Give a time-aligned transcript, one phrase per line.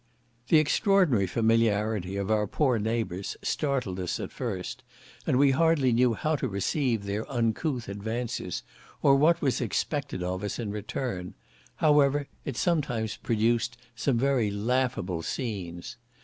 [0.47, 4.83] The extraordinary familiarity of our poor neighbours startled us at first,
[5.27, 8.63] and we hardly knew how to receive their uncouth advances,
[9.03, 11.35] or what was expected of us in return;
[11.75, 15.97] however, it sometimes produced very laughable scenes.